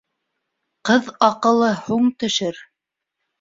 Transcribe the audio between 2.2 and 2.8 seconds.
төшөр